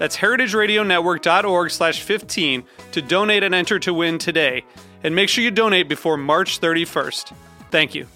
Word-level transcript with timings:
That's 0.00 0.16
heritageradionetwork.org 0.16 1.70
slash 1.70 2.00
15 2.00 2.64
to 2.92 3.02
donate 3.02 3.42
and 3.42 3.54
enter 3.54 3.78
to 3.80 3.92
win 3.92 4.16
today. 4.16 4.64
And 5.04 5.14
make 5.14 5.28
sure 5.28 5.44
you 5.44 5.50
donate 5.50 5.90
before 5.90 6.16
March 6.16 6.58
31st. 6.58 7.34
Thank 7.70 7.94
you. 7.94 8.06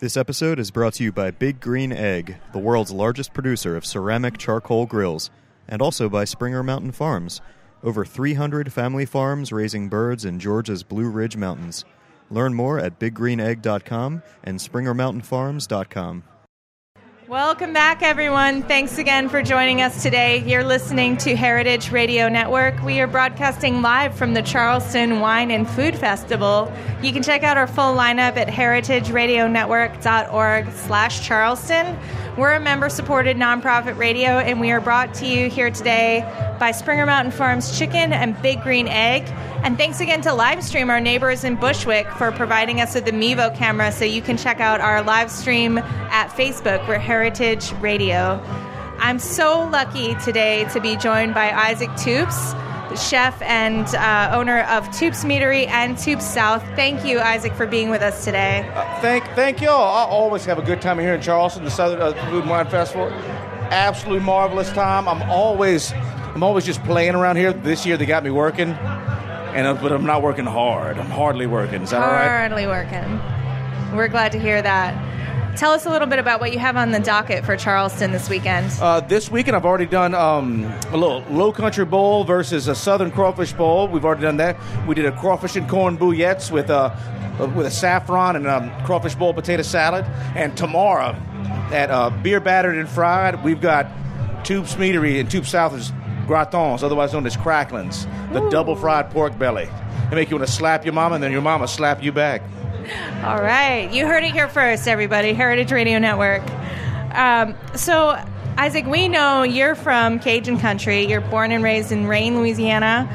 This 0.00 0.16
episode 0.16 0.58
is 0.58 0.72
brought 0.72 0.94
to 0.94 1.04
you 1.04 1.12
by 1.12 1.30
Big 1.30 1.60
Green 1.60 1.92
Egg, 1.92 2.38
the 2.52 2.58
world's 2.58 2.90
largest 2.90 3.32
producer 3.32 3.76
of 3.76 3.86
ceramic 3.86 4.36
charcoal 4.36 4.86
grills, 4.86 5.30
and 5.68 5.80
also 5.80 6.08
by 6.08 6.24
Springer 6.24 6.64
Mountain 6.64 6.90
Farms, 6.90 7.40
over 7.84 8.04
300 8.04 8.72
family 8.72 9.06
farms 9.06 9.52
raising 9.52 9.88
birds 9.88 10.24
in 10.24 10.40
Georgia's 10.40 10.82
Blue 10.82 11.08
Ridge 11.08 11.36
Mountains. 11.36 11.84
Learn 12.32 12.52
more 12.54 12.80
at 12.80 12.98
biggreenegg.com 12.98 14.24
and 14.42 14.58
springermountainfarms.com. 14.58 16.24
Welcome 17.28 17.72
back, 17.74 18.02
everyone. 18.02 18.62
Thanks 18.62 18.96
again 18.96 19.28
for 19.28 19.42
joining 19.42 19.82
us 19.82 20.02
today. 20.02 20.42
You're 20.46 20.64
listening 20.64 21.18
to 21.18 21.36
Heritage 21.36 21.92
Radio 21.92 22.30
Network. 22.30 22.82
We 22.82 23.00
are 23.00 23.06
broadcasting 23.06 23.82
live 23.82 24.16
from 24.16 24.32
the 24.32 24.40
Charleston 24.40 25.20
Wine 25.20 25.50
and 25.50 25.68
Food 25.68 25.94
Festival. 25.94 26.72
You 27.02 27.12
can 27.12 27.22
check 27.22 27.42
out 27.42 27.58
our 27.58 27.66
full 27.66 27.94
lineup 27.94 28.38
at 28.38 28.48
heritageradionetwork.org 28.48 30.72
slash 30.72 31.26
Charleston. 31.26 31.98
We're 32.38 32.54
a 32.54 32.60
member-supported 32.60 33.36
nonprofit 33.36 33.98
radio, 33.98 34.38
and 34.38 34.58
we 34.58 34.70
are 34.70 34.80
brought 34.80 35.12
to 35.14 35.26
you 35.26 35.50
here 35.50 35.70
today 35.70 36.20
by 36.58 36.70
Springer 36.70 37.04
Mountain 37.04 37.32
Farms 37.32 37.78
Chicken 37.78 38.14
and 38.14 38.40
Big 38.40 38.62
Green 38.62 38.88
Egg. 38.88 39.26
And 39.64 39.76
thanks 39.76 40.00
again 40.00 40.20
to 40.22 40.30
Livestream, 40.30 40.88
our 40.88 41.00
neighbors 41.00 41.44
in 41.44 41.56
Bushwick, 41.56 42.08
for 42.12 42.30
providing 42.32 42.80
us 42.80 42.94
with 42.94 43.04
the 43.04 43.12
Mevo 43.12 43.54
camera 43.54 43.90
so 43.92 44.04
you 44.04 44.22
can 44.22 44.36
check 44.36 44.60
out 44.60 44.80
our 44.80 45.02
live 45.02 45.30
stream 45.30 45.78
at 45.78 46.28
Facebook. 46.28 46.86
We're 46.88 46.98
Heritage 46.98 47.72
Radio. 47.74 48.40
I'm 48.98 49.18
so 49.18 49.68
lucky 49.68 50.14
today 50.16 50.64
to 50.72 50.80
be 50.80 50.96
joined 50.96 51.34
by 51.34 51.50
Isaac 51.50 51.90
Toups, 51.96 52.54
chef 53.10 53.40
and 53.42 53.86
uh, 53.94 54.30
owner 54.32 54.60
of 54.62 54.84
Toups 54.86 55.24
Meatery 55.24 55.66
and 55.68 55.98
Toups 55.98 56.24
South. 56.24 56.62
Thank 56.74 57.04
you, 57.04 57.20
Isaac, 57.20 57.52
for 57.52 57.66
being 57.66 57.90
with 57.90 58.00
us 58.00 58.24
today. 58.24 58.68
Uh, 58.74 59.00
thank, 59.00 59.24
thank 59.34 59.60
y'all. 59.60 59.82
I 59.82 60.04
always 60.04 60.44
have 60.46 60.58
a 60.58 60.62
good 60.62 60.80
time 60.80 60.98
here 60.98 61.14
in 61.14 61.20
Charleston, 61.20 61.64
the 61.64 61.70
Southern 61.70 62.00
uh, 62.00 62.12
Food 62.30 62.42
and 62.42 62.50
Wine 62.50 62.68
Festival. 62.68 63.08
Absolutely 63.70 64.24
marvelous 64.24 64.70
time. 64.70 65.08
I'm 65.08 65.22
always, 65.28 65.92
I'm 65.92 66.42
always 66.42 66.64
just 66.64 66.82
playing 66.84 67.14
around 67.14 67.36
here. 67.36 67.52
This 67.52 67.84
year 67.84 67.96
they 67.96 68.06
got 68.06 68.24
me 68.24 68.30
working, 68.30 68.70
and 69.54 69.66
uh, 69.66 69.74
but 69.74 69.92
I'm 69.92 70.06
not 70.06 70.22
working 70.22 70.46
hard. 70.46 70.98
I'm 70.98 71.10
hardly 71.10 71.46
working. 71.46 71.82
Is 71.82 71.90
that 71.90 72.02
all 72.02 72.10
right? 72.10 72.28
Hardly 72.28 72.66
working. 72.66 73.20
We're 73.96 74.08
glad 74.08 74.32
to 74.32 74.38
hear 74.38 74.60
that. 74.60 75.56
Tell 75.56 75.72
us 75.72 75.86
a 75.86 75.90
little 75.90 76.06
bit 76.06 76.20
about 76.20 76.40
what 76.40 76.52
you 76.52 76.60
have 76.60 76.76
on 76.76 76.92
the 76.92 77.00
docket 77.00 77.44
for 77.44 77.56
Charleston 77.56 78.12
this 78.12 78.30
weekend. 78.30 78.70
Uh, 78.80 79.00
this 79.00 79.28
weekend, 79.28 79.56
I've 79.56 79.64
already 79.64 79.86
done 79.86 80.14
um, 80.14 80.64
a 80.92 80.96
little 80.96 81.24
Low 81.30 81.50
Country 81.50 81.84
Bowl 81.84 82.22
versus 82.22 82.68
a 82.68 82.76
Southern 82.76 83.10
Crawfish 83.10 83.52
Bowl. 83.54 83.88
We've 83.88 84.04
already 84.04 84.22
done 84.22 84.36
that. 84.36 84.56
We 84.86 84.94
did 84.94 85.06
a 85.06 85.12
crawfish 85.18 85.56
and 85.56 85.68
corn 85.68 85.98
boulettes 85.98 86.52
with 86.52 86.70
a 86.70 86.96
with 87.56 87.66
a 87.66 87.70
saffron 87.70 88.36
and 88.36 88.46
um, 88.46 88.70
crawfish 88.84 89.14
bowl 89.14 89.32
potato 89.32 89.62
salad. 89.62 90.04
And 90.36 90.56
tomorrow, 90.56 91.16
at 91.72 91.90
uh, 91.90 92.10
Beer 92.10 92.40
Battered 92.40 92.76
and 92.76 92.88
Fried, 92.88 93.42
we've 93.42 93.60
got 93.60 93.86
Toups 94.44 94.74
Meatery 94.74 95.20
and 95.20 95.30
Toups 95.30 95.50
South's 95.50 95.92
gratons, 96.28 96.84
otherwise 96.84 97.12
known 97.12 97.26
as 97.26 97.36
cracklins, 97.36 98.06
the 98.32 98.40
Ooh. 98.40 98.50
double 98.50 98.76
fried 98.76 99.10
pork 99.10 99.36
belly. 99.36 99.68
They 100.10 100.14
make 100.14 100.30
you 100.30 100.36
want 100.36 100.46
to 100.46 100.52
slap 100.52 100.84
your 100.84 100.94
mama, 100.94 101.16
and 101.16 101.24
then 101.24 101.32
your 101.32 101.42
mama 101.42 101.66
slap 101.66 102.02
you 102.02 102.12
back. 102.12 102.42
All 103.24 103.42
right. 103.42 103.90
You 103.92 104.06
heard 104.06 104.22
it 104.22 104.32
here 104.32 104.48
first, 104.48 104.86
everybody. 104.86 105.32
Heritage 105.32 105.72
Radio 105.72 105.98
Network. 105.98 106.42
Um, 107.12 107.54
so, 107.74 108.10
Isaac, 108.56 108.86
we 108.86 109.08
know 109.08 109.42
you're 109.42 109.74
from 109.74 110.18
Cajun 110.20 110.58
country. 110.58 111.04
You're 111.06 111.20
born 111.20 111.50
and 111.50 111.64
raised 111.64 111.90
in 111.90 112.06
Rayne, 112.06 112.38
Louisiana. 112.38 113.08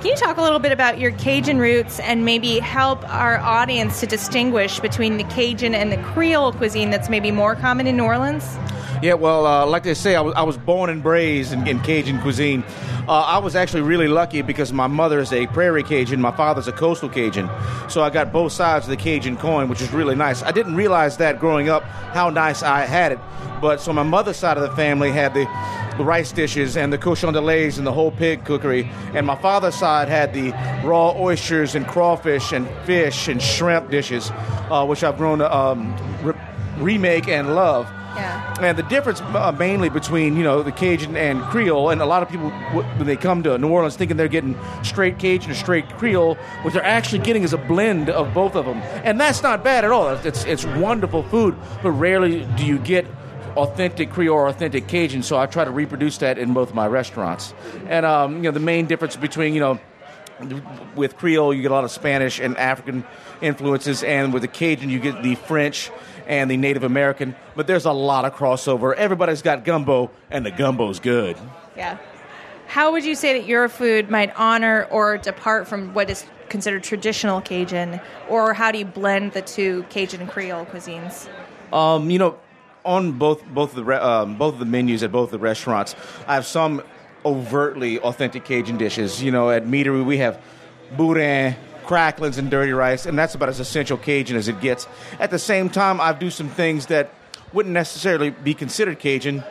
Can 0.00 0.06
you 0.06 0.16
talk 0.16 0.38
a 0.38 0.42
little 0.42 0.58
bit 0.58 0.72
about 0.72 0.98
your 0.98 1.10
Cajun 1.12 1.58
roots 1.58 2.00
and 2.00 2.24
maybe 2.24 2.58
help 2.58 3.06
our 3.12 3.38
audience 3.38 4.00
to 4.00 4.06
distinguish 4.06 4.80
between 4.80 5.18
the 5.18 5.24
Cajun 5.24 5.74
and 5.74 5.92
the 5.92 5.98
Creole 5.98 6.52
cuisine 6.52 6.88
that's 6.88 7.10
maybe 7.10 7.30
more 7.30 7.54
common 7.54 7.86
in 7.86 7.98
New 7.98 8.04
Orleans? 8.04 8.56
Yeah, 9.02 9.14
well, 9.14 9.46
uh, 9.46 9.64
like 9.64 9.82
they 9.82 9.94
say, 9.94 10.14
I 10.14 10.20
was, 10.20 10.34
I 10.34 10.42
was 10.42 10.58
born 10.58 10.90
and 10.90 11.02
raised 11.02 11.54
in, 11.54 11.66
in 11.66 11.80
Cajun 11.80 12.20
cuisine. 12.20 12.62
Uh, 13.08 13.12
I 13.12 13.38
was 13.38 13.56
actually 13.56 13.80
really 13.80 14.08
lucky 14.08 14.42
because 14.42 14.74
my 14.74 14.88
mother 14.88 15.20
is 15.20 15.32
a 15.32 15.46
prairie 15.48 15.82
Cajun, 15.82 16.20
my 16.20 16.36
father's 16.36 16.68
a 16.68 16.72
coastal 16.72 17.08
Cajun. 17.08 17.48
So 17.88 18.02
I 18.02 18.10
got 18.10 18.30
both 18.30 18.52
sides 18.52 18.84
of 18.84 18.90
the 18.90 18.98
Cajun 18.98 19.38
coin, 19.38 19.70
which 19.70 19.80
is 19.80 19.90
really 19.90 20.14
nice. 20.14 20.42
I 20.42 20.50
didn't 20.50 20.76
realize 20.76 21.16
that 21.16 21.40
growing 21.40 21.70
up, 21.70 21.82
how 21.82 22.28
nice 22.28 22.62
I 22.62 22.80
had 22.80 23.12
it. 23.12 23.18
But 23.62 23.80
so 23.80 23.92
my 23.94 24.02
mother's 24.02 24.36
side 24.36 24.58
of 24.58 24.62
the 24.62 24.76
family 24.76 25.10
had 25.10 25.32
the, 25.32 25.46
rice 26.02 26.32
dishes 26.32 26.78
and 26.78 26.92
the 26.92 26.98
cochon 26.98 27.32
de 27.32 27.40
laits 27.40 27.76
and 27.76 27.86
the 27.86 27.92
whole 27.92 28.10
pig 28.10 28.44
cookery. 28.44 28.88
And 29.12 29.26
my 29.26 29.36
father's 29.36 29.74
side 29.74 30.08
had 30.08 30.32
the 30.32 30.50
raw 30.82 31.12
oysters 31.12 31.74
and 31.74 31.86
crawfish 31.86 32.52
and 32.52 32.68
fish 32.84 33.28
and 33.28 33.40
shrimp 33.40 33.90
dishes, 33.90 34.30
uh, 34.70 34.86
which 34.86 35.04
I've 35.04 35.18
grown 35.18 35.38
to 35.38 35.54
um, 35.54 35.94
re- 36.22 36.40
remake 36.78 37.28
and 37.28 37.54
love. 37.54 37.86
Yeah. 38.14 38.54
And 38.60 38.76
the 38.76 38.82
difference 38.82 39.20
uh, 39.20 39.52
mainly 39.52 39.88
between 39.88 40.36
you 40.36 40.42
know 40.42 40.62
the 40.62 40.72
Cajun 40.72 41.16
and 41.16 41.42
Creole, 41.44 41.90
and 41.90 42.00
a 42.00 42.06
lot 42.06 42.22
of 42.22 42.28
people 42.28 42.50
when 42.50 43.06
they 43.06 43.16
come 43.16 43.42
to 43.44 43.56
New 43.58 43.68
Orleans 43.68 43.96
thinking 43.96 44.16
they're 44.16 44.28
getting 44.28 44.58
straight 44.82 45.18
Cajun 45.18 45.50
or 45.50 45.54
straight 45.54 45.88
Creole, 45.90 46.34
what 46.62 46.74
they're 46.74 46.84
actually 46.84 47.20
getting 47.20 47.42
is 47.42 47.52
a 47.52 47.58
blend 47.58 48.10
of 48.10 48.32
both 48.34 48.56
of 48.56 48.66
them, 48.66 48.78
and 49.04 49.20
that's 49.20 49.42
not 49.42 49.62
bad 49.62 49.84
at 49.84 49.90
all. 49.90 50.08
It's 50.08 50.44
it's 50.44 50.64
wonderful 50.64 51.22
food, 51.24 51.56
but 51.82 51.92
rarely 51.92 52.46
do 52.56 52.66
you 52.66 52.78
get 52.78 53.06
authentic 53.56 54.10
Creole 54.10 54.36
or 54.36 54.48
authentic 54.48 54.88
Cajun. 54.88 55.22
So 55.22 55.38
I 55.38 55.46
try 55.46 55.64
to 55.64 55.70
reproduce 55.70 56.18
that 56.18 56.38
in 56.38 56.54
both 56.54 56.74
my 56.74 56.86
restaurants. 56.86 57.54
And 57.88 58.06
um, 58.06 58.36
you 58.36 58.42
know 58.42 58.50
the 58.52 58.60
main 58.60 58.86
difference 58.86 59.16
between 59.16 59.54
you 59.54 59.60
know 59.60 59.80
with 60.96 61.16
Creole, 61.16 61.54
you 61.54 61.62
get 61.62 61.70
a 61.70 61.74
lot 61.74 61.84
of 61.84 61.90
Spanish 61.90 62.40
and 62.40 62.56
African 62.56 63.04
influences, 63.40 64.02
and 64.02 64.32
with 64.32 64.42
the 64.42 64.48
Cajun, 64.48 64.90
you 64.90 64.98
get 64.98 65.22
the 65.22 65.34
French 65.34 65.90
and 66.30 66.48
the 66.48 66.56
Native 66.56 66.84
American. 66.84 67.34
But 67.56 67.66
there's 67.66 67.84
a 67.84 67.92
lot 67.92 68.24
of 68.24 68.34
crossover. 68.34 68.94
Everybody's 68.94 69.42
got 69.42 69.64
gumbo, 69.64 70.10
and 70.30 70.46
the 70.46 70.52
gumbo's 70.52 71.00
good. 71.00 71.36
Yeah. 71.76 71.98
How 72.68 72.92
would 72.92 73.04
you 73.04 73.16
say 73.16 73.38
that 73.38 73.46
your 73.46 73.68
food 73.68 74.08
might 74.08 74.32
honor 74.38 74.86
or 74.92 75.18
depart 75.18 75.66
from 75.66 75.92
what 75.92 76.08
is 76.08 76.24
considered 76.48 76.84
traditional 76.84 77.40
Cajun, 77.40 78.00
or 78.28 78.54
how 78.54 78.70
do 78.70 78.78
you 78.78 78.84
blend 78.84 79.32
the 79.32 79.42
two 79.42 79.84
Cajun 79.90 80.20
and 80.20 80.30
Creole 80.30 80.66
cuisines? 80.66 81.28
Um, 81.72 82.10
you 82.10 82.20
know, 82.20 82.38
on 82.84 83.12
both 83.12 83.44
both 83.46 83.74
the 83.74 83.82
re- 83.82 83.96
um, 83.96 84.38
both 84.38 84.54
of 84.54 84.60
the 84.60 84.66
menus 84.66 85.02
at 85.02 85.10
both 85.10 85.32
the 85.32 85.38
restaurants, 85.38 85.96
I 86.28 86.34
have 86.34 86.46
some 86.46 86.82
overtly 87.24 87.98
authentic 87.98 88.44
Cajun 88.44 88.78
dishes. 88.78 89.20
You 89.20 89.32
know, 89.32 89.50
at 89.50 89.64
Meatery 89.64 90.04
we 90.04 90.18
have 90.18 90.40
boudin, 90.96 91.56
cracklins, 91.90 92.38
and 92.38 92.48
dirty 92.52 92.70
rice, 92.70 93.04
and 93.04 93.18
that's 93.18 93.34
about 93.34 93.48
as 93.48 93.58
essential 93.58 93.98
Cajun 93.98 94.36
as 94.36 94.46
it 94.46 94.60
gets. 94.60 94.86
At 95.18 95.32
the 95.32 95.40
same 95.40 95.68
time, 95.68 96.00
I 96.00 96.12
do 96.12 96.30
some 96.30 96.48
things 96.48 96.86
that 96.86 97.10
wouldn't 97.52 97.72
necessarily 97.72 98.30
be 98.30 98.54
considered 98.54 99.00
Cajun, 99.00 99.42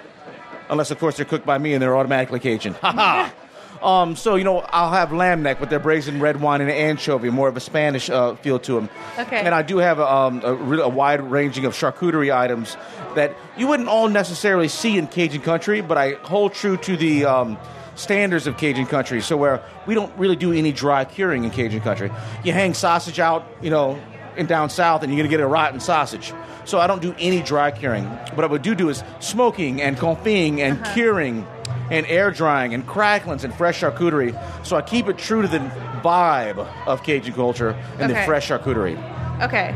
unless 0.70 0.90
of 0.90 1.00
course 1.00 1.18
they're 1.18 1.26
cooked 1.26 1.46
by 1.46 1.58
me 1.58 1.74
and 1.74 1.82
they're 1.82 1.98
automatically 1.98 2.40
Cajun. 2.40 2.76
Ha 2.82 2.92
ha. 2.94 3.34
Um, 3.82 4.16
so 4.16 4.36
you 4.36 4.44
know, 4.44 4.60
I'll 4.60 4.92
have 4.92 5.14
lamb 5.14 5.44
neck 5.44 5.60
with 5.60 5.70
their 5.70 5.80
braised 5.80 6.10
red 6.14 6.42
wine 6.42 6.62
and 6.62 6.70
anchovy, 6.70 7.30
more 7.30 7.48
of 7.48 7.56
a 7.56 7.62
Spanish 7.62 8.10
uh, 8.10 8.36
feel 8.36 8.60
to 8.60 8.74
them. 8.74 8.90
Okay. 9.18 9.42
And 9.42 9.54
I 9.56 9.62
do 9.62 9.78
have 9.78 10.00
a, 10.00 10.14
um, 10.14 10.42
a, 10.44 10.54
a 10.80 10.90
wide 10.90 11.22
ranging 11.22 11.66
of 11.66 11.74
charcuterie 11.74 12.34
items 12.34 12.76
that 13.16 13.36
you 13.58 13.68
wouldn't 13.68 13.88
all 13.88 14.10
necessarily 14.10 14.68
see 14.68 14.98
in 14.98 15.08
Cajun 15.08 15.42
country, 15.42 15.82
but 15.82 15.98
I 15.98 16.14
hold 16.24 16.54
true 16.54 16.78
to 16.78 16.98
the 16.98 17.26
um, 17.26 17.58
standards 18.00 18.48
of 18.48 18.57
Cajun 18.57 18.86
country. 18.86 19.22
So 19.22 19.38
where 19.38 19.62
we 19.86 19.94
don't 19.94 20.16
really 20.18 20.36
do 20.36 20.54
any 20.54 20.72
dry 20.72 21.06
curing 21.06 21.44
in 21.44 21.51
Cajun 21.51 21.81
country. 21.81 22.12
You 22.44 22.54
hang 22.54 22.74
sausage 22.74 23.19
out, 23.19 23.46
you 23.62 23.69
know, 23.69 24.00
in 24.38 24.46
down 24.46 24.69
south, 24.69 25.04
and 25.04 25.13
you're 25.13 25.24
to 25.24 25.30
get 25.30 25.42
a 25.42 25.48
rotten 25.48 25.80
sausage. 25.80 26.34
So 26.66 26.80
I 26.80 26.88
don't 26.88 27.01
do 27.01 27.13
any 27.19 27.42
dry 27.42 27.72
curing. 27.72 28.06
What 28.06 28.44
I 28.44 28.48
would 28.48 28.62
do 28.62 28.74
do 28.74 28.90
is 28.90 29.04
smoking 29.19 29.81
and 29.81 29.98
confing 29.98 30.62
and 30.62 30.80
uh-huh. 30.80 30.94
curing 30.94 31.48
and 31.92 32.06
air 32.06 32.31
drying 32.31 32.74
and 32.74 32.86
cracklings 32.88 33.44
and 33.44 33.54
fresh 33.54 33.81
charcuterie. 33.81 34.34
So 34.66 34.75
I 34.75 34.81
keep 34.81 35.07
it 35.07 35.18
true 35.18 35.42
to 35.42 35.48
the 35.48 35.60
vibe 36.04 36.66
of 36.86 37.04
Cajun 37.04 37.34
culture 37.34 37.72
and 38.00 38.12
the 38.12 38.24
fresh 38.24 38.50
charcuterie. 38.50 38.98
Okay. 39.42 39.75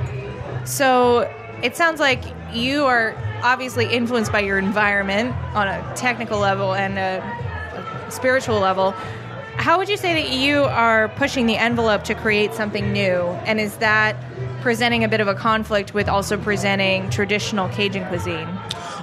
So 0.65 1.21
it 1.61 1.75
sounds 1.75 1.99
like 1.99 2.23
you 2.53 2.85
are 2.85 3.15
obviously 3.41 3.85
influenced 3.91 4.31
by 4.31 4.39
your 4.39 4.57
environment 4.57 5.35
on 5.55 5.67
a 5.67 5.93
technical 5.95 6.39
level 6.39 6.73
and 6.73 6.97
a 6.97 7.52
spiritual 8.13 8.59
level. 8.59 8.91
How 9.55 9.77
would 9.77 9.89
you 9.89 9.97
say 9.97 10.13
that 10.13 10.29
you 10.31 10.63
are 10.63 11.09
pushing 11.09 11.45
the 11.45 11.57
envelope 11.57 12.03
to 12.05 12.15
create 12.15 12.53
something 12.53 12.91
new? 12.91 13.21
And 13.45 13.59
is 13.59 13.77
that 13.77 14.15
presenting 14.61 15.03
a 15.03 15.07
bit 15.07 15.19
of 15.19 15.27
a 15.27 15.35
conflict 15.35 15.93
with 15.93 16.09
also 16.09 16.37
presenting 16.37 17.09
traditional 17.09 17.69
Cajun 17.69 18.07
cuisine? 18.07 18.47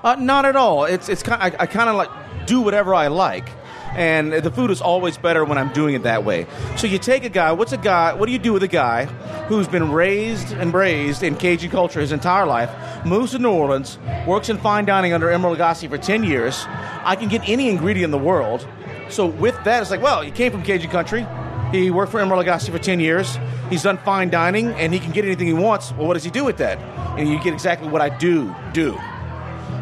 Uh, 0.02 0.16
not 0.18 0.44
at 0.46 0.56
all. 0.56 0.86
It's 0.86 1.08
it's 1.08 1.22
kind. 1.22 1.40
I, 1.40 1.64
I 1.64 1.66
kind 1.66 1.88
of 1.88 1.96
like 1.96 2.08
do 2.46 2.62
whatever 2.62 2.94
I 2.94 3.08
like, 3.08 3.48
and 3.94 4.32
the 4.32 4.50
food 4.50 4.70
is 4.70 4.80
always 4.80 5.18
better 5.18 5.44
when 5.44 5.58
I'm 5.58 5.72
doing 5.72 5.94
it 5.94 6.02
that 6.04 6.24
way. 6.24 6.46
So 6.76 6.86
you 6.86 6.98
take 6.98 7.24
a 7.24 7.28
guy. 7.28 7.52
What's 7.52 7.72
a 7.72 7.76
guy? 7.76 8.14
What 8.14 8.26
do 8.26 8.32
you 8.32 8.38
do 8.38 8.52
with 8.52 8.62
a 8.62 8.68
guy 8.68 9.04
who's 9.46 9.68
been 9.68 9.92
raised 9.92 10.52
and 10.52 10.72
raised 10.72 11.22
in 11.22 11.36
Cajun 11.36 11.70
culture 11.70 12.00
his 12.00 12.12
entire 12.12 12.46
life? 12.46 12.70
Moves 13.04 13.32
to 13.32 13.38
New 13.38 13.52
Orleans, 13.52 13.98
works 14.26 14.48
in 14.48 14.58
fine 14.58 14.84
dining 14.84 15.12
under 15.12 15.28
Emeril 15.28 15.56
Lagasse 15.56 15.88
for 15.88 15.98
ten 15.98 16.24
years. 16.24 16.64
I 17.04 17.14
can 17.14 17.28
get 17.28 17.48
any 17.48 17.68
ingredient 17.68 18.06
in 18.06 18.10
the 18.10 18.26
world. 18.26 18.66
So 19.10 19.26
with 19.26 19.62
that, 19.64 19.82
it's 19.82 19.90
like, 19.90 20.02
well, 20.02 20.22
he 20.22 20.30
came 20.30 20.52
from 20.52 20.62
Cajun 20.62 20.90
country. 20.90 21.26
He 21.72 21.90
worked 21.90 22.10
for 22.12 22.20
Emeril 22.20 22.44
Lagasse 22.44 22.70
for 22.70 22.78
10 22.78 23.00
years. 23.00 23.38
He's 23.68 23.82
done 23.82 23.98
fine 23.98 24.30
dining, 24.30 24.68
and 24.72 24.92
he 24.92 24.98
can 24.98 25.12
get 25.12 25.24
anything 25.24 25.46
he 25.46 25.52
wants. 25.52 25.92
Well, 25.92 26.06
what 26.06 26.14
does 26.14 26.24
he 26.24 26.30
do 26.30 26.44
with 26.44 26.56
that? 26.58 26.78
And 27.18 27.28
you 27.28 27.40
get 27.40 27.52
exactly 27.52 27.88
what 27.88 28.02
I 28.02 28.08
do 28.08 28.54
do 28.72 28.98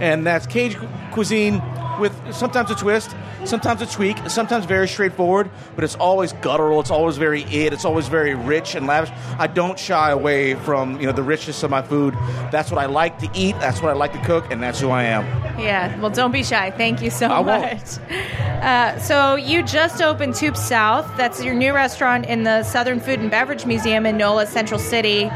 and 0.00 0.26
that's 0.26 0.46
Cajun 0.46 0.88
cuisine 1.12 1.60
with 1.98 2.34
sometimes 2.34 2.70
a 2.70 2.74
twist, 2.74 3.14
sometimes 3.44 3.82
a 3.82 3.86
tweak, 3.86 4.18
sometimes 4.28 4.64
very 4.64 4.88
straightforward, 4.88 5.50
but 5.74 5.84
it's 5.84 5.96
always 5.96 6.32
guttural. 6.34 6.80
It's 6.80 6.90
always 6.90 7.16
very 7.16 7.42
it. 7.42 7.72
It's 7.72 7.84
always 7.84 8.08
very 8.08 8.34
rich 8.34 8.74
and 8.74 8.86
lavish. 8.86 9.10
I 9.38 9.46
don't 9.46 9.78
shy 9.78 10.10
away 10.10 10.54
from 10.54 11.00
you 11.00 11.06
know 11.06 11.12
the 11.12 11.22
richness 11.22 11.62
of 11.62 11.70
my 11.70 11.82
food. 11.82 12.14
That's 12.50 12.70
what 12.70 12.78
I 12.78 12.86
like 12.86 13.18
to 13.20 13.30
eat. 13.34 13.58
That's 13.60 13.80
what 13.80 13.90
I 13.90 13.94
like 13.94 14.12
to 14.12 14.24
cook, 14.24 14.50
and 14.50 14.62
that's 14.62 14.80
who 14.80 14.90
I 14.90 15.04
am. 15.04 15.24
Yeah, 15.58 15.98
well, 16.00 16.10
don't 16.10 16.32
be 16.32 16.42
shy. 16.42 16.70
Thank 16.70 17.02
you 17.02 17.10
so 17.10 17.26
I 17.26 17.42
much. 17.42 17.98
Uh, 18.58 18.98
so, 18.98 19.36
you 19.36 19.62
just 19.62 20.02
opened 20.02 20.34
Toups 20.34 20.60
South. 20.60 21.08
That's 21.16 21.44
your 21.44 21.54
new 21.54 21.72
restaurant 21.72 22.26
in 22.26 22.42
the 22.42 22.64
Southern 22.64 22.98
Food 22.98 23.20
and 23.20 23.30
Beverage 23.30 23.66
Museum 23.66 24.04
in 24.04 24.16
NOLA, 24.16 24.46
Central 24.46 24.80
City. 24.80 25.30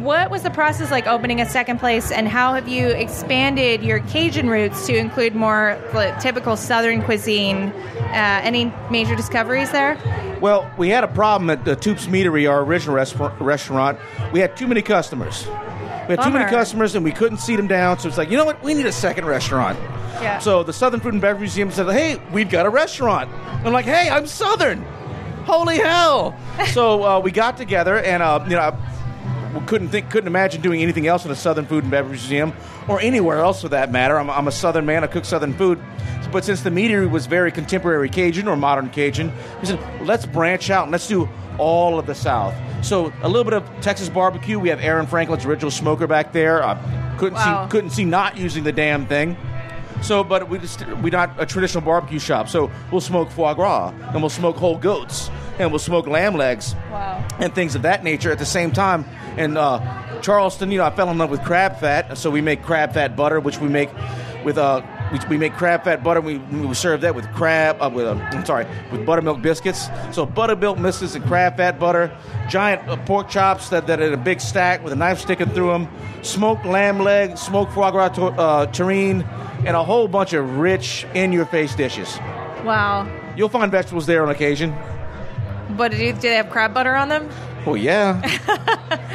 What 0.00 0.30
was 0.30 0.42
the 0.42 0.50
process 0.50 0.90
like 0.90 1.06
opening 1.06 1.42
a 1.42 1.46
second 1.46 1.78
place, 1.78 2.10
and 2.10 2.26
how 2.26 2.54
have 2.54 2.66
you 2.66 2.88
expanded 2.88 3.82
your 3.82 4.00
Cajun 4.00 4.48
roots 4.48 4.86
to 4.86 4.96
include 4.96 5.34
more 5.34 5.78
typical 6.20 6.56
Southern 6.56 7.02
cuisine? 7.02 7.68
Uh, 7.98 8.40
any 8.42 8.72
major 8.90 9.14
discoveries 9.14 9.70
there? 9.72 9.98
Well, 10.40 10.70
we 10.78 10.88
had 10.88 11.04
a 11.04 11.08
problem 11.08 11.50
at 11.50 11.66
the 11.66 11.76
Toups 11.76 12.06
Meatery, 12.06 12.50
our 12.50 12.62
original 12.62 12.94
restaurant. 12.94 13.38
restaurant. 13.42 13.98
We 14.32 14.40
had 14.40 14.56
too 14.56 14.66
many 14.66 14.80
customers. 14.80 15.46
We 15.46 16.16
had 16.16 16.22
too 16.22 16.30
many 16.30 16.50
customers, 16.50 16.94
and 16.94 17.04
we 17.04 17.12
couldn't 17.12 17.38
seat 17.38 17.56
them 17.56 17.66
down. 17.66 17.98
So 17.98 18.08
it's 18.08 18.16
like, 18.16 18.30
you 18.30 18.38
know 18.38 18.46
what? 18.46 18.62
We 18.64 18.72
need 18.72 18.86
a 18.86 18.92
second 18.92 19.26
restaurant. 19.26 19.78
Yeah. 20.22 20.38
So 20.38 20.62
the 20.62 20.72
Southern 20.72 21.00
Food 21.00 21.12
and 21.12 21.20
Beverage 21.20 21.40
Museum 21.40 21.70
said, 21.70 21.86
"Hey, 21.90 22.18
we've 22.32 22.48
got 22.48 22.64
a 22.64 22.70
restaurant." 22.70 23.30
I'm 23.66 23.74
like, 23.74 23.84
"Hey, 23.84 24.08
I'm 24.08 24.26
Southern. 24.26 24.82
Holy 25.44 25.76
hell!" 25.76 26.34
so 26.72 27.04
uh, 27.04 27.20
we 27.20 27.30
got 27.30 27.58
together, 27.58 27.98
and 27.98 28.22
uh, 28.22 28.42
you 28.44 28.56
know, 28.56 28.74
couldn't 29.66 29.88
think, 29.88 30.10
couldn't 30.10 30.28
imagine 30.28 30.60
doing 30.62 30.82
anything 30.82 31.06
else 31.06 31.24
in 31.24 31.30
a 31.30 31.34
Southern 31.36 31.66
Food 31.66 31.84
and 31.84 31.90
Beverage 31.90 32.20
Museum 32.20 32.52
or 32.88 33.00
anywhere 33.00 33.38
else 33.40 33.62
for 33.62 33.68
that 33.70 33.90
matter. 33.90 34.18
I'm, 34.18 34.30
I'm 34.30 34.48
a 34.48 34.52
Southern 34.52 34.86
man. 34.86 35.02
I 35.04 35.06
cook 35.08 35.24
Southern 35.24 35.54
food. 35.54 35.80
But 36.32 36.44
since 36.44 36.60
the 36.62 36.70
meatery 36.70 37.10
was 37.10 37.26
very 37.26 37.50
contemporary 37.50 38.08
Cajun 38.08 38.46
or 38.46 38.56
modern 38.56 38.88
Cajun, 38.90 39.32
we 39.60 39.66
said, 39.66 39.80
let's 40.06 40.26
branch 40.26 40.70
out 40.70 40.84
and 40.84 40.92
let's 40.92 41.08
do 41.08 41.28
all 41.58 41.98
of 41.98 42.06
the 42.06 42.14
South. 42.14 42.54
So 42.84 43.12
a 43.22 43.28
little 43.28 43.44
bit 43.44 43.54
of 43.54 43.68
Texas 43.80 44.08
barbecue. 44.08 44.58
We 44.58 44.68
have 44.68 44.80
Aaron 44.80 45.06
Franklin's 45.06 45.44
original 45.44 45.70
smoker 45.72 46.06
back 46.06 46.32
there. 46.32 46.62
Uh, 46.62 46.76
couldn't 47.18 47.34
Wow. 47.34 47.64
see 47.66 47.70
couldn't 47.70 47.90
see 47.90 48.04
not 48.04 48.36
using 48.36 48.62
the 48.64 48.72
damn 48.72 49.06
thing. 49.06 49.36
So, 50.02 50.24
but 50.24 50.48
we 50.48 50.58
just 50.58 50.86
we're 51.02 51.10
not 51.10 51.34
a 51.36 51.44
traditional 51.44 51.82
barbecue 51.84 52.18
shop. 52.20 52.48
So 52.48 52.70
we'll 52.90 53.02
smoke 53.02 53.30
foie 53.30 53.52
gras 53.52 53.92
and 54.12 54.22
we'll 54.22 54.30
smoke 54.30 54.56
whole 54.56 54.78
goats 54.78 55.30
and 55.58 55.70
we'll 55.70 55.78
smoke 55.80 56.06
lamb 56.06 56.36
legs 56.36 56.74
Wow. 56.90 57.22
and 57.38 57.54
things 57.54 57.74
of 57.74 57.82
that 57.82 58.02
nature 58.04 58.30
at 58.32 58.38
the 58.38 58.46
same 58.46 58.70
time. 58.70 59.04
And 59.36 59.56
uh, 59.56 60.20
Charleston, 60.20 60.70
you 60.70 60.78
know, 60.78 60.84
I 60.84 60.90
fell 60.90 61.10
in 61.10 61.18
love 61.18 61.30
with 61.30 61.42
crab 61.42 61.78
fat, 61.78 62.16
so 62.18 62.30
we 62.30 62.40
make 62.40 62.62
crab 62.62 62.92
fat 62.92 63.16
butter, 63.16 63.40
which 63.40 63.58
we 63.58 63.68
make 63.68 63.90
with 64.44 64.58
uh, 64.58 64.82
we, 65.12 65.18
we 65.28 65.36
make 65.36 65.52
crab 65.54 65.84
fat 65.84 66.02
butter. 66.02 66.20
We, 66.20 66.38
we 66.38 66.74
serve 66.74 67.02
that 67.02 67.14
with 67.14 67.30
crab 67.32 67.80
uh, 67.80 67.90
with 67.92 68.06
uh, 68.06 68.14
I'm 68.14 68.44
sorry 68.44 68.66
with 68.90 69.04
buttermilk 69.06 69.42
biscuits. 69.42 69.88
So 70.12 70.26
buttermilk 70.26 70.80
biscuits 70.80 71.14
and 71.14 71.24
crab 71.24 71.56
fat 71.56 71.78
butter, 71.78 72.16
giant 72.48 72.88
uh, 72.88 72.96
pork 73.04 73.28
chops 73.28 73.68
that 73.70 73.86
that 73.86 74.00
are 74.00 74.06
in 74.06 74.12
a 74.12 74.16
big 74.16 74.40
stack 74.40 74.82
with 74.82 74.92
a 74.92 74.96
knife 74.96 75.20
sticking 75.20 75.48
through 75.50 75.72
them, 75.72 75.88
smoked 76.22 76.64
lamb 76.64 77.00
leg, 77.00 77.38
smoked 77.38 77.72
foie 77.72 77.90
gras 77.90 78.10
to, 78.10 78.26
uh, 78.26 78.66
terrine, 78.66 79.26
and 79.64 79.76
a 79.76 79.84
whole 79.84 80.08
bunch 80.08 80.32
of 80.32 80.58
rich 80.58 81.06
in 81.14 81.32
your 81.32 81.46
face 81.46 81.74
dishes. 81.74 82.18
Wow. 82.64 83.08
You'll 83.36 83.48
find 83.48 83.70
vegetables 83.70 84.06
there 84.06 84.22
on 84.22 84.28
occasion. 84.28 84.74
But 85.76 85.92
do, 85.92 86.12
they 86.12 86.34
have 86.36 86.50
crab 86.50 86.74
butter 86.74 86.94
on 86.94 87.08
them? 87.08 87.28
Well, 87.66 87.76
yeah. 87.76 88.20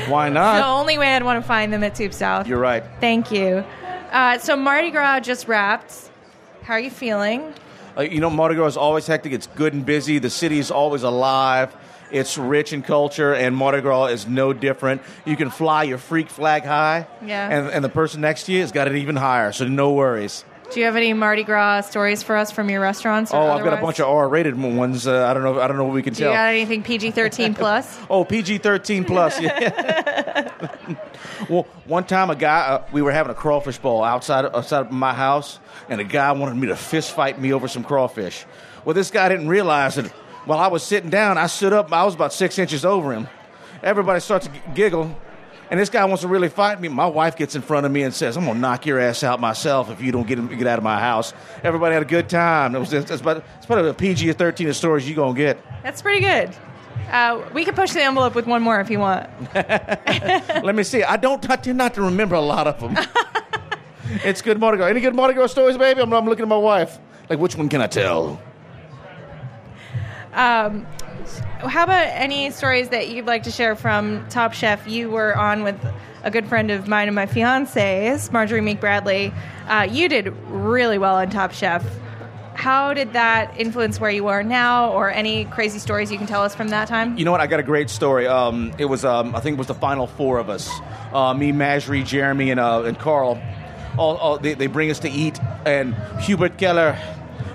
Why 0.10 0.30
not? 0.30 0.58
the 0.58 0.66
only 0.66 0.98
way 0.98 1.16
I'd 1.16 1.24
want 1.24 1.42
to 1.42 1.48
find 1.48 1.74
them 1.74 1.84
at 1.84 1.96
Toups 1.96 2.18
South. 2.18 2.48
You're 2.48 2.60
right. 2.60 2.84
Thank 3.00 3.32
you. 3.32 3.64
Uh, 4.12 4.38
so 4.38 4.56
Mardi 4.56 4.92
Gras 4.92 5.22
just 5.22 5.48
wrapped. 5.48 6.10
How 6.64 6.74
are 6.76 6.80
you 6.80 6.92
feeling? 6.92 7.54
Uh, 7.98 8.02
you 8.02 8.20
know, 8.20 8.30
Mardi 8.30 8.56
Gras 8.56 8.68
is 8.68 8.78
always 8.78 9.08
hectic. 9.08 9.34
It's 9.34 9.48
good 9.48 9.74
and 9.74 9.86
busy. 9.86 10.20
The 10.20 10.30
city 10.30 10.60
is 10.60 10.70
always 10.72 11.04
alive. 11.04 11.76
It's 12.12 12.38
rich 12.38 12.72
in 12.72 12.82
culture, 12.84 13.34
and 13.34 13.56
Mardi 13.56 13.82
Gras 13.82 14.06
is 14.08 14.28
no 14.28 14.54
different. 14.54 15.02
You 15.26 15.36
can 15.36 15.50
fly 15.50 15.84
your 15.84 15.98
freak 15.98 16.30
flag 16.30 16.64
high, 16.64 17.08
Yeah. 17.26 17.50
and, 17.50 17.68
and 17.70 17.84
the 17.84 17.90
person 17.90 18.22
next 18.22 18.44
to 18.44 18.52
you 18.54 18.62
has 18.62 18.72
got 18.72 18.88
it 18.88 18.96
even 18.96 19.16
higher, 19.16 19.52
so 19.52 19.68
no 19.68 19.92
worries. 19.92 20.46
Do 20.72 20.80
you 20.80 20.86
have 20.88 20.96
any 20.96 21.14
Mardi 21.14 21.44
Gras 21.44 21.82
stories 21.90 22.22
for 22.24 22.36
us 22.36 22.52
from 22.52 22.70
your 22.70 22.82
restaurants? 22.82 23.34
Or 23.34 23.38
Oh, 23.42 23.52
I've 23.52 23.64
got 23.64 23.78
a 23.78 23.82
bunch 23.82 24.00
of 24.00 24.08
R-rated 24.08 24.60
ones. 24.62 25.08
Uh, 25.08 25.26
I 25.26 25.34
don't 25.34 25.44
know. 25.44 25.60
I 25.62 25.68
don't 25.68 25.78
know 25.78 25.86
what 25.86 25.94
we 25.94 26.02
can 26.04 26.14
Do 26.14 26.20
you 26.24 26.26
tell. 26.26 26.34
got 26.34 26.50
anything 26.50 26.84
PG 26.84 27.12
thirteen 27.12 27.54
plus? 27.54 27.98
Oh, 28.10 28.26
PG 28.26 28.58
thirteen 28.60 29.06
plus. 29.06 29.40
Yeah. 29.40 30.52
well, 31.50 31.64
one 31.86 32.04
time 32.04 32.30
a 32.30 32.36
guy, 32.36 32.60
uh, 32.68 32.84
we 32.92 33.02
were 33.02 33.12
having 33.12 33.32
a 33.32 33.36
crawfish 33.36 33.78
bowl 33.78 34.04
outside 34.04 34.46
outside 34.46 34.88
of 34.88 34.92
my 34.92 35.14
house, 35.14 35.60
and 35.88 36.02
a 36.02 36.04
guy 36.04 36.32
wanted 36.34 36.56
me 36.56 36.68
to 36.68 36.76
fist 36.76 37.12
fight 37.14 37.40
me 37.40 37.54
over 37.54 37.68
some 37.68 37.84
crawfish. 37.84 38.46
Well, 38.84 38.94
this 38.94 39.12
guy 39.12 39.30
didn't 39.30 39.48
realize 39.48 39.96
that 39.96 40.08
while 40.46 40.60
I 40.60 40.68
was 40.68 40.84
sitting 40.84 41.10
down, 41.10 41.38
I 41.38 41.48
stood 41.48 41.74
up. 41.74 41.92
I 41.94 42.04
was 42.04 42.16
about 42.16 42.34
six 42.34 42.60
inches 42.60 42.84
over 42.86 43.14
him. 43.14 43.28
Everybody 43.82 44.20
starts 44.20 44.48
to 44.48 44.52
g- 44.54 44.60
giggle. 44.74 45.16
And 45.76 45.82
this 45.82 45.90
guy 45.90 46.06
wants 46.06 46.22
to 46.22 46.30
really 46.30 46.48
fight 46.48 46.80
me. 46.80 46.88
My 46.88 47.06
wife 47.06 47.36
gets 47.36 47.54
in 47.54 47.62
front 47.62 47.86
of 47.86 47.92
me 47.92 48.04
and 48.04 48.14
says, 48.14 48.38
"I'm 48.38 48.46
gonna 48.46 48.58
knock 48.58 48.86
your 48.86 48.98
ass 48.98 49.26
out 49.26 49.42
myself 49.42 49.92
if 49.92 50.02
you 50.02 50.14
don't 50.14 50.26
get 50.26 50.40
him, 50.40 50.48
get 50.48 50.68
out 50.68 50.78
of 50.78 50.86
my 50.86 50.98
house." 50.98 51.34
Everybody 51.66 51.96
had 51.96 52.02
a 52.02 52.06
good 52.06 52.30
time. 52.30 52.76
It 52.76 52.80
was 52.80 52.94
it's 52.94 53.12
about 53.12 53.44
it's 53.58 53.66
about 53.66 53.84
a 53.84 53.94
PG 53.94 54.30
of 54.30 54.38
13 54.38 54.70
of 54.70 54.78
stories 54.78 55.10
you 55.10 55.18
gonna 55.18 55.34
get. 55.34 55.62
That's 55.84 56.02
pretty 56.02 56.22
good. 56.22 56.56
Uh, 57.12 57.42
we 57.54 57.66
can 57.66 57.76
push 57.76 57.92
the 57.92 58.02
envelope 58.02 58.36
with 58.36 58.48
one 58.48 58.62
more 58.62 58.80
if 58.80 58.90
you 58.90 59.00
want. 59.00 59.30
Let 59.54 60.76
me 60.76 60.84
see. 60.84 61.04
I 61.04 61.18
don't. 61.18 61.50
I 61.50 61.58
tend 61.58 61.78
not 61.78 61.94
to 61.96 62.04
remember 62.04 62.36
a 62.36 62.40
lot 62.40 62.68
of 62.68 62.80
them. 62.80 62.96
it's 64.24 64.42
good 64.42 64.58
Mardi 64.58 64.78
Gras. 64.78 64.88
Any 64.88 65.02
good 65.02 65.14
Mardi 65.14 65.34
Gras 65.34 65.48
stories, 65.48 65.78
baby? 65.78 66.00
I'm, 66.00 66.14
I'm 66.14 66.24
looking 66.26 66.44
at 66.44 66.48
my 66.48 66.56
wife. 66.56 67.00
Like, 67.30 67.40
which 67.40 67.58
one 67.58 67.68
can 67.68 67.82
I 67.82 67.88
tell? 67.88 68.42
Um, 70.36 70.86
how 71.60 71.86
about 71.86 72.08
any 72.12 72.52
stories 72.52 72.90
that 72.90 73.10
you'd 73.10 73.26
like 73.26 73.44
to 73.44 73.52
share 73.52 73.76
from 73.76 74.28
Top 74.30 74.54
Chef? 74.54 74.88
You 74.88 75.10
were 75.10 75.36
on 75.36 75.64
with 75.64 75.76
a 76.24 76.30
good 76.30 76.48
friend 76.48 76.72
of 76.72 76.88
mine 76.88 77.08
and 77.08 77.16
my 77.16 77.26
fiance's, 77.26 78.32
Marjorie 78.32 78.62
Meek 78.62 78.80
Bradley. 78.80 79.34
Uh, 79.68 79.88
you 79.90 80.10
did 80.10 80.28
really 80.48 80.98
well 80.98 81.16
on 81.16 81.30
Top 81.30 81.52
Chef. 81.52 81.84
How 82.54 82.94
did 82.94 83.14
that 83.14 83.54
influence 83.60 84.00
where 84.00 84.12
you 84.12 84.28
are 84.28 84.44
now, 84.44 84.92
or 84.92 85.10
any 85.10 85.46
crazy 85.46 85.78
stories 85.78 86.12
you 86.12 86.18
can 86.18 86.28
tell 86.28 86.42
us 86.42 86.56
from 86.56 86.70
that 86.70 86.88
time? 86.88 87.18
You 87.18 87.26
know 87.26 87.32
what? 87.32 87.42
I 87.42 87.48
got 87.48 87.60
a 87.60 87.64
great 87.64 87.90
story. 87.90 88.28
Um, 88.28 88.74
it 88.78 88.86
was, 88.86 89.04
um, 89.04 89.36
I 89.36 89.40
think, 89.40 89.56
it 89.56 89.58
was 89.58 89.68
the 89.68 89.74
final 89.76 90.08
four 90.08 90.38
of 90.40 90.50
us: 90.50 90.72
uh, 91.14 91.34
me, 91.34 91.52
Marjorie, 91.52 92.04
Jeremy, 92.04 92.52
and 92.52 92.60
uh, 92.60 92.84
and 92.84 92.98
Carl. 92.98 93.42
All, 93.98 94.18
all 94.18 94.38
they, 94.38 94.56
they 94.56 94.68
bring 94.68 94.90
us 94.92 95.00
to 95.00 95.10
eat, 95.10 95.40
and 95.66 95.96
Hubert 96.22 96.58
Keller, 96.58 96.98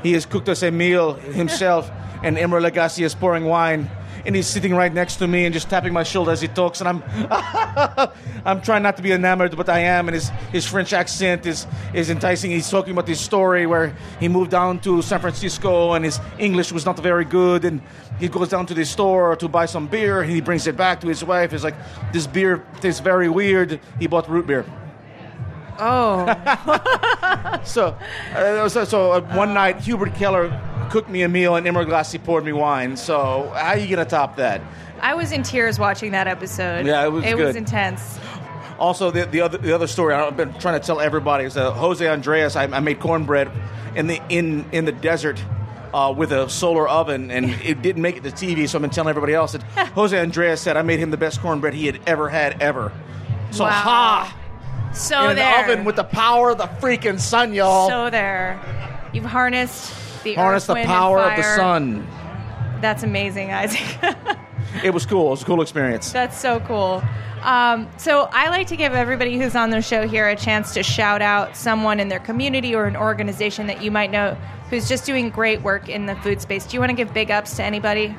he 0.02 0.12
has 0.12 0.26
cooked 0.26 0.49
us 0.49 0.62
a 0.62 0.70
meal 0.70 1.14
himself, 1.14 1.90
and 2.22 2.36
Emeril 2.36 2.70
Lagasse 2.70 3.04
is 3.04 3.14
pouring 3.14 3.44
wine, 3.44 3.90
and 4.26 4.36
he's 4.36 4.46
sitting 4.46 4.74
right 4.74 4.92
next 4.92 5.16
to 5.16 5.26
me 5.26 5.44
and 5.46 5.52
just 5.52 5.70
tapping 5.70 5.92
my 5.92 6.02
shoulder 6.02 6.30
as 6.30 6.40
he 6.40 6.48
talks, 6.48 6.80
and 6.80 6.88
I'm 6.88 7.02
I'm 8.44 8.60
trying 8.60 8.82
not 8.82 8.96
to 8.96 9.02
be 9.02 9.12
enamored, 9.12 9.56
but 9.56 9.68
I 9.68 9.80
am. 9.80 10.08
And 10.08 10.14
his 10.14 10.30
his 10.52 10.66
French 10.66 10.92
accent 10.92 11.46
is 11.46 11.66
is 11.94 12.10
enticing. 12.10 12.50
He's 12.50 12.70
talking 12.70 12.92
about 12.92 13.06
this 13.06 13.20
story 13.20 13.66
where 13.66 13.94
he 14.18 14.28
moved 14.28 14.50
down 14.50 14.80
to 14.80 15.02
San 15.02 15.20
Francisco 15.20 15.92
and 15.94 16.04
his 16.04 16.20
English 16.38 16.72
was 16.72 16.84
not 16.84 16.98
very 16.98 17.24
good, 17.24 17.64
and 17.64 17.80
he 18.18 18.28
goes 18.28 18.48
down 18.48 18.66
to 18.66 18.74
the 18.74 18.84
store 18.84 19.36
to 19.36 19.48
buy 19.48 19.66
some 19.66 19.86
beer, 19.86 20.20
and 20.22 20.30
he 20.30 20.40
brings 20.40 20.66
it 20.66 20.76
back 20.76 21.00
to 21.00 21.08
his 21.08 21.24
wife. 21.24 21.52
He's 21.52 21.64
like, 21.64 21.76
"This 22.12 22.26
beer 22.26 22.64
tastes 22.80 23.00
very 23.00 23.28
weird." 23.28 23.80
He 23.98 24.06
bought 24.06 24.28
root 24.28 24.46
beer. 24.46 24.64
Oh, 25.82 26.26
So, 27.64 27.96
uh, 28.34 28.68
so, 28.68 28.84
so 28.84 29.12
uh, 29.12 29.20
one 29.34 29.54
night, 29.54 29.80
Hubert 29.80 30.14
Keller 30.14 30.50
cooked 30.90 31.09
me 31.09 31.23
a 31.23 31.28
meal, 31.28 31.56
and 31.56 31.66
Emeril 31.66 31.87
Lagasse 31.87 32.23
poured 32.23 32.44
me 32.44 32.52
wine. 32.52 32.97
So, 32.97 33.52
how 33.54 33.68
are 33.70 33.78
you 33.78 33.88
gonna 33.88 34.09
top 34.09 34.37
that? 34.37 34.61
I 35.00 35.14
was 35.14 35.32
in 35.32 35.42
tears 35.42 35.78
watching 35.78 36.12
that 36.12 36.26
episode. 36.28 36.85
Yeah, 36.87 37.04
it 37.04 37.12
was 37.12 37.25
It 37.25 37.37
was 37.37 37.56
intense. 37.56 38.18
Also, 38.78 39.11
the, 39.11 39.26
the 39.26 39.40
other 39.42 39.59
the 39.59 39.73
other 39.75 39.87
story 39.87 40.14
I've 40.14 40.37
been 40.37 40.52
trying 40.54 40.78
to 40.80 40.87
tell 40.87 41.00
everybody 41.00 41.44
is 41.44 41.56
uh, 41.56 41.70
Jose 41.73 42.06
Andres. 42.06 42.56
I, 42.56 42.64
I 42.64 42.80
made 42.80 42.99
cornbread 43.00 43.50
in 43.94 44.06
the 44.06 44.20
in 44.28 44.66
in 44.73 44.85
the 44.85 44.92
desert. 44.92 45.42
Uh, 45.92 46.14
with 46.16 46.30
a 46.30 46.49
solar 46.49 46.88
oven, 46.88 47.32
and 47.32 47.47
it 47.64 47.82
didn't 47.82 48.00
make 48.00 48.16
it 48.16 48.23
to 48.23 48.30
TV, 48.30 48.68
so 48.68 48.78
I've 48.78 48.82
been 48.82 48.92
telling 48.92 49.09
everybody 49.11 49.35
else 49.35 49.50
that 49.52 49.62
Jose 49.97 50.16
Andres 50.16 50.61
said 50.61 50.76
I 50.76 50.82
made 50.82 51.00
him 51.00 51.11
the 51.11 51.16
best 51.16 51.40
cornbread 51.40 51.75
he 51.75 51.87
had 51.87 51.99
ever 52.06 52.28
had 52.28 52.62
ever. 52.62 52.92
So 53.50 53.64
Wow. 53.64 53.70
ha! 53.70 54.90
So 54.94 55.30
in 55.30 55.35
there. 55.35 55.66
the 55.66 55.73
oven 55.73 55.85
with 55.85 55.97
the 55.97 56.04
power 56.04 56.50
of 56.50 56.59
the 56.59 56.68
freaking 56.68 57.18
sun, 57.18 57.54
y'all. 57.54 57.88
So 57.88 58.09
there. 58.09 58.61
You've 59.12 59.25
harnessed 59.25 59.92
the 60.22 60.34
Harness 60.34 60.68
earth, 60.68 60.76
the 60.76 60.84
power 60.84 61.20
of 61.20 61.36
the 61.36 61.42
sun. 61.42 62.06
That's 62.80 63.02
amazing, 63.02 63.52
Isaac. 63.52 63.98
It 64.84 64.94
was 64.94 65.04
cool. 65.04 65.28
It 65.28 65.30
was 65.30 65.42
a 65.42 65.44
cool 65.44 65.62
experience. 65.62 66.12
That's 66.12 66.38
so 66.38 66.60
cool. 66.60 67.02
Um, 67.42 67.88
so 67.96 68.28
I 68.32 68.50
like 68.50 68.66
to 68.68 68.76
give 68.76 68.92
everybody 68.92 69.38
who's 69.38 69.56
on 69.56 69.70
the 69.70 69.82
show 69.82 70.06
here 70.06 70.28
a 70.28 70.36
chance 70.36 70.74
to 70.74 70.82
shout 70.82 71.22
out 71.22 71.56
someone 71.56 71.98
in 71.98 72.08
their 72.08 72.20
community 72.20 72.74
or 72.74 72.84
an 72.84 72.96
organization 72.96 73.66
that 73.66 73.82
you 73.82 73.90
might 73.90 74.10
know 74.10 74.36
who's 74.68 74.88
just 74.88 75.04
doing 75.04 75.30
great 75.30 75.62
work 75.62 75.88
in 75.88 76.06
the 76.06 76.14
food 76.16 76.40
space. 76.40 76.66
Do 76.66 76.76
you 76.76 76.80
want 76.80 76.90
to 76.90 76.96
give 76.96 77.12
big 77.12 77.30
ups 77.30 77.56
to 77.56 77.64
anybody? 77.64 78.14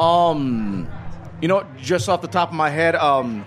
Um, 0.00 0.88
you 1.40 1.48
know, 1.48 1.64
just 1.78 2.08
off 2.08 2.22
the 2.22 2.28
top 2.28 2.48
of 2.48 2.54
my 2.54 2.70
head, 2.70 2.96
um, 2.96 3.44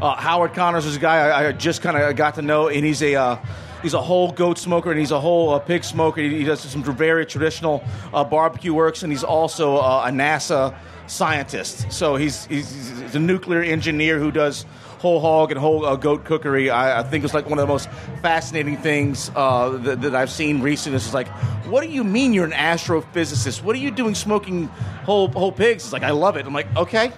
uh, 0.00 0.16
Howard 0.16 0.54
Connors 0.54 0.86
is 0.86 0.96
a 0.96 1.00
guy 1.00 1.28
I, 1.28 1.48
I 1.48 1.52
just 1.52 1.82
kind 1.82 1.96
of 1.96 2.16
got 2.16 2.36
to 2.36 2.42
know, 2.42 2.68
and 2.68 2.84
he's 2.84 3.02
a 3.02 3.16
uh, 3.16 3.36
he's 3.82 3.94
a 3.94 4.00
whole 4.00 4.32
goat 4.32 4.58
smoker 4.58 4.90
and 4.90 4.98
he's 4.98 5.10
a 5.10 5.20
whole 5.20 5.50
uh, 5.50 5.58
pig 5.58 5.84
smoker. 5.84 6.20
He, 6.20 6.38
he 6.38 6.44
does 6.44 6.60
some 6.60 6.82
very 6.82 7.26
traditional 7.26 7.84
uh, 8.12 8.24
barbecue 8.24 8.72
works, 8.72 9.02
and 9.02 9.12
he's 9.12 9.24
also 9.24 9.76
uh, 9.76 10.04
a 10.06 10.10
NASA 10.10 10.74
scientist. 11.06 11.90
So 11.92 12.16
he's, 12.16 12.46
he's 12.46 12.70
he's 13.00 13.14
a 13.14 13.20
nuclear 13.20 13.62
engineer 13.62 14.18
who 14.18 14.30
does 14.30 14.64
whole 14.98 15.20
hog 15.20 15.50
and 15.50 15.58
whole 15.58 15.84
uh, 15.84 15.96
goat 15.96 16.24
cookery. 16.24 16.70
I, 16.70 17.00
I 17.00 17.02
think 17.02 17.24
it's 17.24 17.34
like 17.34 17.48
one 17.50 17.58
of 17.58 17.66
the 17.66 17.72
most 17.72 17.90
fascinating 18.22 18.76
things 18.76 19.32
uh, 19.34 19.70
that, 19.78 20.00
that 20.02 20.14
I've 20.14 20.30
seen 20.30 20.62
recently. 20.62 20.96
It's 20.96 21.12
like, 21.12 21.28
what 21.66 21.82
do 21.82 21.90
you 21.90 22.04
mean 22.04 22.32
you're 22.32 22.44
an 22.44 22.52
astrophysicist? 22.52 23.62
What 23.64 23.74
are 23.74 23.80
you 23.80 23.90
doing 23.90 24.14
smoking 24.14 24.66
whole 25.04 25.28
whole 25.28 25.52
pigs? 25.52 25.84
It's 25.84 25.92
like 25.92 26.04
I 26.04 26.12
love 26.12 26.36
it. 26.36 26.46
I'm 26.46 26.54
like, 26.54 26.74
okay. 26.76 27.12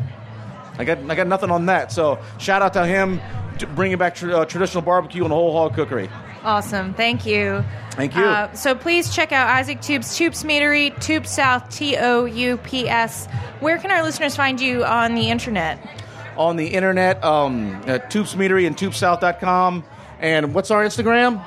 I 0.76 0.84
got 0.84 0.98
I 1.08 1.14
got 1.14 1.26
nothing 1.26 1.50
on 1.50 1.66
that. 1.66 1.92
So 1.92 2.18
shout 2.38 2.62
out 2.62 2.72
to 2.72 2.86
him 2.86 3.20
bringing 3.76 3.98
back 3.98 4.14
tra- 4.16 4.38
uh, 4.38 4.44
traditional 4.44 4.82
barbecue 4.82 5.22
and 5.22 5.32
whole 5.32 5.52
hog 5.52 5.74
cookery. 5.74 6.08
Awesome. 6.44 6.92
Thank 6.94 7.24
you. 7.24 7.64
Thank 7.92 8.14
you. 8.14 8.22
Uh, 8.22 8.52
so 8.52 8.74
please 8.74 9.14
check 9.14 9.32
out 9.32 9.48
Isaac 9.48 9.80
Toups, 9.80 10.18
Toups 10.18 10.42
Meatery, 10.42 10.94
Toups 11.00 11.30
South, 11.30 11.70
T 11.70 11.96
O 11.96 12.24
U 12.24 12.56
P 12.58 12.88
S. 12.88 13.26
Where 13.60 13.78
can 13.78 13.90
our 13.90 14.02
listeners 14.02 14.36
find 14.36 14.60
you 14.60 14.84
on 14.84 15.14
the 15.14 15.30
internet? 15.30 15.78
On 16.36 16.56
the 16.56 16.66
internet, 16.66 17.22
um, 17.24 17.80
at 17.86 18.10
Toups 18.10 18.34
Meatery 18.34 18.66
and 18.66 18.76
ToupsSouth.com. 18.76 19.84
And 20.18 20.52
what's 20.52 20.70
our 20.70 20.84
Instagram? 20.84 21.42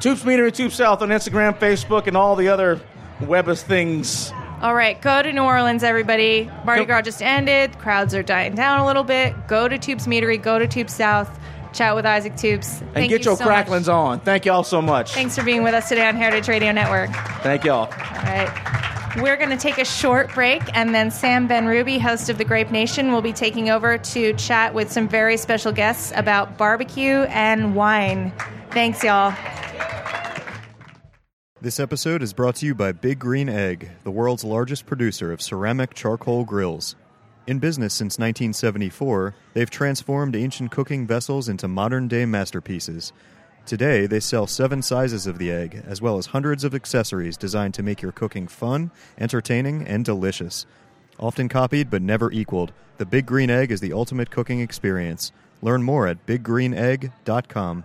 Toups 0.00 0.22
Meatery, 0.22 0.52
Toups 0.52 0.76
South 0.76 1.02
on 1.02 1.10
Instagram, 1.10 1.58
Facebook, 1.58 2.06
and 2.06 2.16
all 2.16 2.34
the 2.34 2.48
other 2.48 2.80
webus 3.20 3.62
things. 3.62 4.32
All 4.62 4.74
right, 4.74 5.00
go 5.02 5.22
to 5.22 5.32
New 5.32 5.42
Orleans, 5.42 5.82
everybody. 5.84 6.50
Mardi. 6.64 6.86
Gras 6.86 7.02
just 7.02 7.20
ended. 7.20 7.78
Crowds 7.78 8.14
are 8.14 8.22
dying 8.22 8.54
down 8.54 8.80
a 8.80 8.86
little 8.86 9.04
bit. 9.04 9.34
Go 9.46 9.68
to 9.68 9.76
Toups 9.78 10.06
Meatery, 10.06 10.42
go 10.42 10.58
to 10.58 10.66
Toups 10.66 10.94
South, 10.94 11.38
chat 11.76 11.94
with 11.94 12.06
Isaac 12.06 12.36
Toups. 12.36 12.80
And 12.80 12.92
Thank 12.94 13.10
get 13.10 13.20
you 13.20 13.30
your 13.30 13.36
so 13.36 13.44
cracklins 13.44 13.86
much. 13.86 13.88
on. 13.88 14.20
Thank 14.20 14.44
y'all 14.44 14.64
so 14.64 14.80
much. 14.82 15.12
Thanks 15.12 15.36
for 15.36 15.44
being 15.44 15.62
with 15.62 15.74
us 15.74 15.88
today 15.88 16.06
on 16.06 16.16
Heritage 16.16 16.48
Radio 16.48 16.72
Network. 16.72 17.10
Thank 17.42 17.64
y'all. 17.64 17.86
All 17.86 17.88
right. 17.90 18.76
We're 19.16 19.36
going 19.38 19.50
to 19.50 19.56
take 19.56 19.78
a 19.78 19.84
short 19.84 20.34
break, 20.34 20.62
and 20.76 20.94
then 20.94 21.10
Sam 21.10 21.46
Ben 21.46 21.64
Ruby, 21.64 21.98
host 21.98 22.28
of 22.28 22.36
The 22.36 22.44
Grape 22.44 22.70
Nation, 22.70 23.12
will 23.12 23.22
be 23.22 23.32
taking 23.32 23.70
over 23.70 23.96
to 23.96 24.34
chat 24.34 24.74
with 24.74 24.92
some 24.92 25.08
very 25.08 25.38
special 25.38 25.72
guests 25.72 26.12
about 26.14 26.58
barbecue 26.58 27.22
and 27.30 27.74
wine. 27.74 28.30
Thanks, 28.72 29.02
y'all. 29.02 29.34
This 31.62 31.80
episode 31.80 32.22
is 32.22 32.34
brought 32.34 32.56
to 32.56 32.66
you 32.66 32.74
by 32.74 32.92
Big 32.92 33.18
Green 33.18 33.48
Egg, 33.48 33.90
the 34.04 34.10
world's 34.10 34.44
largest 34.44 34.84
producer 34.84 35.32
of 35.32 35.40
ceramic 35.40 35.94
charcoal 35.94 36.44
grills. 36.44 36.94
In 37.46 37.60
business 37.60 37.94
since 37.94 38.18
1974, 38.18 39.32
they've 39.54 39.70
transformed 39.70 40.34
ancient 40.34 40.72
cooking 40.72 41.06
vessels 41.06 41.48
into 41.48 41.68
modern 41.68 42.08
day 42.08 42.26
masterpieces. 42.26 43.12
Today, 43.66 44.06
they 44.06 44.18
sell 44.18 44.48
seven 44.48 44.82
sizes 44.82 45.28
of 45.28 45.38
the 45.38 45.52
egg, 45.52 45.80
as 45.86 46.02
well 46.02 46.18
as 46.18 46.26
hundreds 46.26 46.64
of 46.64 46.74
accessories 46.74 47.36
designed 47.36 47.74
to 47.74 47.84
make 47.84 48.02
your 48.02 48.10
cooking 48.10 48.48
fun, 48.48 48.90
entertaining, 49.18 49.86
and 49.86 50.04
delicious. 50.04 50.66
Often 51.20 51.48
copied 51.48 51.88
but 51.88 52.02
never 52.02 52.32
equaled, 52.32 52.72
the 52.98 53.06
Big 53.06 53.26
Green 53.26 53.50
Egg 53.50 53.70
is 53.70 53.80
the 53.80 53.92
ultimate 53.92 54.30
cooking 54.30 54.60
experience. 54.60 55.30
Learn 55.62 55.84
more 55.84 56.08
at 56.08 56.26
biggreenegg.com. 56.26 57.84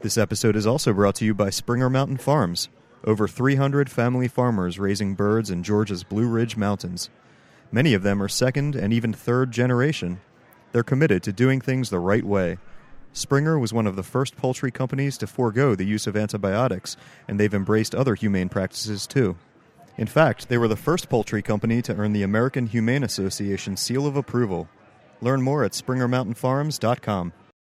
This 0.00 0.16
episode 0.16 0.56
is 0.56 0.66
also 0.66 0.94
brought 0.94 1.16
to 1.16 1.26
you 1.26 1.34
by 1.34 1.50
Springer 1.50 1.90
Mountain 1.90 2.18
Farms, 2.18 2.70
over 3.04 3.28
300 3.28 3.90
family 3.90 4.28
farmers 4.28 4.78
raising 4.78 5.14
birds 5.14 5.50
in 5.50 5.62
Georgia's 5.62 6.04
Blue 6.04 6.26
Ridge 6.26 6.56
Mountains. 6.56 7.10
Many 7.70 7.94
of 7.94 8.02
them 8.02 8.22
are 8.22 8.28
second 8.28 8.74
and 8.74 8.92
even 8.92 9.12
third 9.12 9.50
generation. 9.50 10.20
They're 10.72 10.82
committed 10.82 11.22
to 11.24 11.32
doing 11.32 11.60
things 11.60 11.90
the 11.90 11.98
right 11.98 12.24
way. 12.24 12.58
Springer 13.12 13.58
was 13.58 13.72
one 13.72 13.86
of 13.86 13.96
the 13.96 14.02
first 14.02 14.36
poultry 14.36 14.70
companies 14.70 15.18
to 15.18 15.26
forego 15.26 15.74
the 15.74 15.84
use 15.84 16.06
of 16.06 16.16
antibiotics, 16.16 16.96
and 17.26 17.38
they've 17.38 17.52
embraced 17.52 17.94
other 17.94 18.14
humane 18.14 18.48
practices 18.48 19.06
too. 19.06 19.36
In 19.96 20.06
fact, 20.06 20.48
they 20.48 20.58
were 20.58 20.68
the 20.68 20.76
first 20.76 21.08
poultry 21.08 21.42
company 21.42 21.82
to 21.82 21.96
earn 21.96 22.12
the 22.12 22.22
American 22.22 22.66
Humane 22.66 23.02
Association 23.02 23.76
seal 23.76 24.06
of 24.06 24.16
approval. 24.16 24.68
Learn 25.20 25.42
more 25.42 25.64
at 25.64 25.72
springermountainfarms.com. 25.72 27.32